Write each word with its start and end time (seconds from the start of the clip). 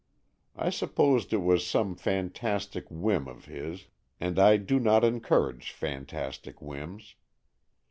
I 0.55 0.71
supposed 0.71 1.31
it 1.31 1.43
was 1.43 1.63
some 1.63 1.93
fantastic 1.95 2.87
whim 2.89 3.27
of 3.27 3.45
his, 3.45 3.85
and 4.19 4.39
I 4.39 4.57
do 4.57 4.79
not 4.79 5.03
encourage 5.03 5.69
fantastic 5.71 6.59
whims. 6.59 7.13